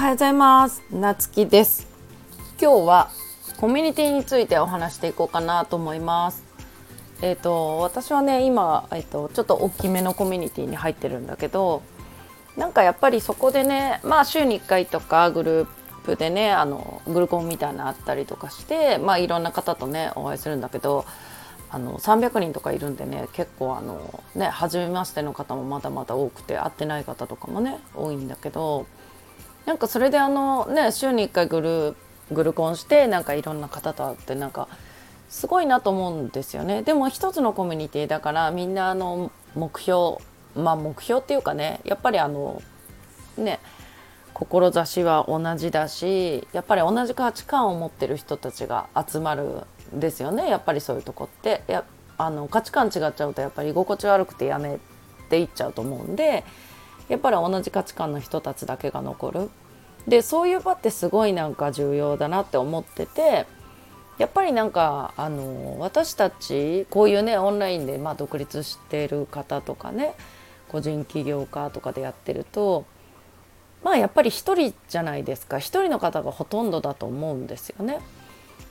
[0.00, 0.82] はようございます。
[0.90, 1.86] なつきです。
[2.58, 3.10] 今日は
[3.58, 6.42] コミュニティについてお話していこうかなと思います。
[7.20, 11.82] えっ、ー、と私はね今えっ、ー、とちょっと大きめのコミュニティに入ってるんだけど
[12.56, 15.66] なんかやっぱりそこでねまあ週に1回とかグルー
[16.06, 21.04] プでねあのグルコンみたいなあったりとかしてまあいろんな方とねお会いするんだけど
[21.68, 28.86] あの300人とかいるんでね結構あのね初めましての方もまだまだ多くて会ってない方とかもね多いんだけど
[29.66, 31.96] なんかそれであのね週に1回グル
[32.34, 34.68] グルコンしてなんかいろんな方と会ってなんか
[35.28, 36.82] すごいなと思うんですよね。
[36.82, 40.18] でも一つのコミュニティだからみんなあの目標
[40.54, 42.62] まあ目標っていうかねやっぱりあの
[43.36, 43.60] ね
[44.34, 50.48] 志は同じだしやっぱり同じ価値観を持ってる人たちが集まるんですよね。
[50.48, 51.62] やっぱりそういうとこって。
[51.66, 51.84] や
[52.20, 54.78] あの価値観違っちゃうとやっぱり居心地悪くてやめ
[55.30, 56.44] ていっちゃうと思うんで
[57.10, 59.50] やっぱり同じ価値観の人たちだけが残る
[60.08, 63.46] でそういう場ってすごいなんか重要だなって思ってて
[64.16, 70.14] やっぱりなんかあの私たちこういうねオンラインでまあ独立してる方とかね
[70.68, 72.86] 個人起業家とかでやってると
[73.82, 77.98] まあやっぱり一人じゃないですか一人の方がほとんどだと思うんですよね。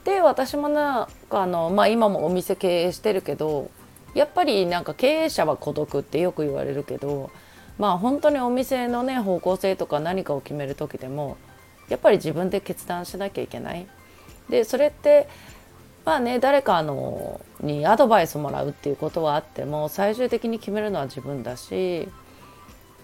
[0.06, 3.70] で私もなんかあの、まあ、今もお店経営してるけど
[4.14, 7.32] やっぱりなんか経営者は孤独ってよく言われるけど
[7.80, 11.38] まあ本当にお店のね方向性とか何かを決める時でも
[11.88, 13.88] やっぱり自分で決断しなきゃいけない。
[14.50, 15.28] でそれって
[16.06, 22.08] まあね誰かのにアドバイスもらうっていうことはあっても最終的に決めるのは自分だし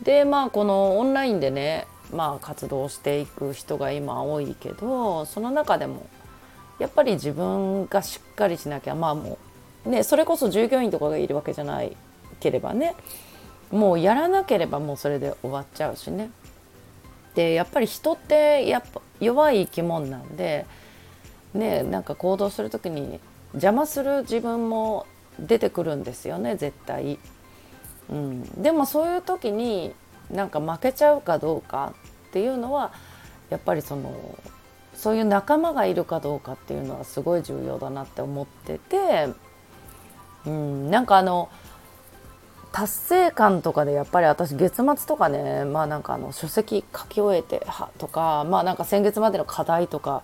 [0.04, 6.08] でまあこのオンラインでねまあ活動していく人が今多いけどその中でも
[6.80, 9.38] やっぱり自分がしっかりしなきゃまあも
[9.86, 11.96] うねそれこそ従業員とかがいるわけじゃない
[12.40, 12.96] ければね
[13.72, 16.30] もうやらなければもうそれで終わっちゃうしね。
[17.36, 20.66] でやっぱり人ってやっぱ弱い生き物なんで
[21.54, 23.20] ねなんか行動する時に
[23.54, 25.06] 邪魔する自分も
[25.40, 27.20] 出てくるんですよね絶対。
[28.10, 29.94] うん、でもそういう時に
[30.32, 31.94] なんか負けちゃうかどうか
[32.28, 32.92] っていうのは
[33.50, 34.38] やっぱりその
[34.94, 39.28] そういう仲間がいるかどうかっていうのはすごい重要だなって思ってて、
[40.46, 41.50] うん、なんかあの
[42.76, 50.24] 達成感とかでやっぱり私月末とかねまあなんかあの書籍書き終えてはとかまあなんか先月までの課題とか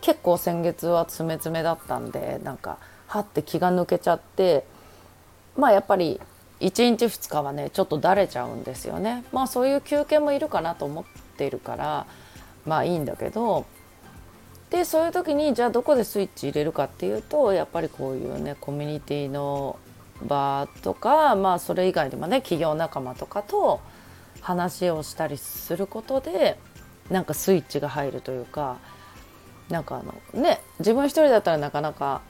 [0.00, 4.66] 結構先月は詰め詰めだったんでなんかはって気が抜けちゃって
[5.56, 6.20] まあやっぱり
[6.58, 9.22] 1日2日はねちょっとだれちゃうんですよね。
[9.32, 11.04] まあそういう休憩もいるかなと思っ
[11.36, 12.06] てるから
[12.66, 13.64] まあいいんだけど
[14.70, 19.78] でそういう時にじゃあどこでスイッチ入れるかっていうとやっぱりこういうねコミュニティの
[20.24, 23.80] 場とかまあそれ以外でもね企業仲間とかと
[24.40, 26.58] 話をしたりすることで
[27.10, 28.78] なんかスイッチが入るというか
[29.68, 30.02] なんかあ
[30.36, 32.22] のね自分一人だったらなかなか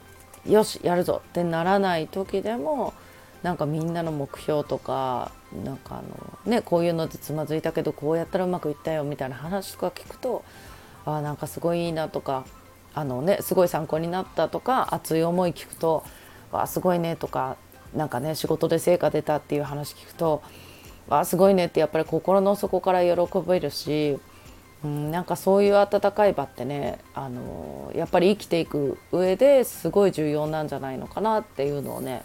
[0.46, 2.94] よしやるぞってならない時でも
[3.42, 5.32] なんかみんなの目標とか
[5.64, 10.44] なんかあのねこういうのでつまずいたけどこうやったらうまくいったよみたいな話とか聞くと
[11.04, 12.44] あなんかすごいいいなとか
[12.94, 16.02] あのねすごい参考になったとか熱い思い聞くと
[16.50, 17.56] わすごいねとか
[17.96, 20.42] なんかね仕事で成果出たっていう話聞くと
[21.08, 24.18] わすごいねってやっぱり心の底から喜べるし、
[24.84, 32.22] うん、なんかそういう温かい場ってねあのやっぱり生きていく上ですごい重要なんじゃないのかなっていうのをね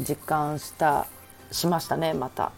[0.00, 1.06] 実感した
[1.50, 2.52] しましたねまた。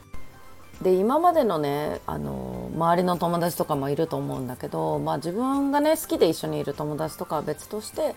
[0.83, 8.15] で今までのねあの周りの友達とかもいると思うんだけど、まあ、自分がね好きで一緒にいる友達とかは別として、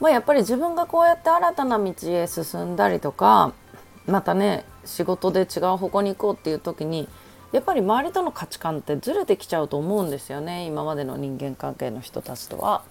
[0.00, 3.52] まあ、やっぱり自分がこうやって新たな道へ進んだりとか
[4.06, 7.08] またね仕事で違う方向に行こうっていう時に
[7.52, 12.82] やっぱり周りとの価値観ってずれてきちゃうと思うんですよね今までの人間関係の人たちとは。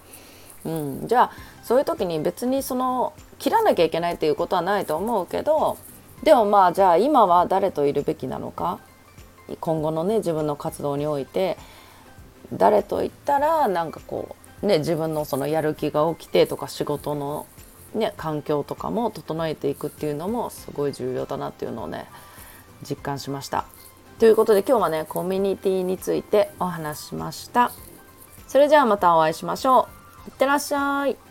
[0.64, 5.78] うん、じゃあそういう時に別にその切らなきゃいけないっていうことはないと思うけど
[6.24, 8.80] でもまあじゃあ今は誰といるべきなのか
[9.60, 11.56] 今後のね自分の活動において
[12.52, 17.46] 誰と言ったらなんかこうね自分のそのやる気が起きてとか仕事の
[17.94, 22.06] ね環境とかも整えていくっていうのもすごい重要だなっていうのをね
[22.88, 23.66] 実感しました。
[24.18, 27.72] ということで今日はねコミュニティについてお話しました。
[28.46, 29.88] それじゃあまたお会いしましょ
[30.26, 30.30] う。
[30.30, 31.27] いってらっしゃい。